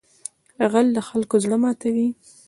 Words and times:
غل 0.71 0.87
د 0.95 0.99
خلکو 1.07 1.35
زړه 1.43 1.57
ماتوي 1.63 2.07